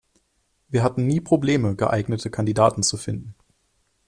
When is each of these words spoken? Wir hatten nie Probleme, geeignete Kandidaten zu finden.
Wir 0.69 0.81
hatten 0.81 1.05
nie 1.05 1.19
Probleme, 1.21 1.75
geeignete 1.75 2.31
Kandidaten 2.31 2.81
zu 2.81 2.97
finden. 2.97 3.35